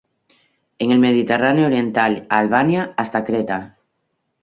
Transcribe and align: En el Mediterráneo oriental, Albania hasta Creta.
En 0.79 0.89
el 0.91 0.97
Mediterráneo 0.97 1.67
oriental, 1.67 2.25
Albania 2.27 2.91
hasta 2.97 3.23
Creta. 3.23 3.77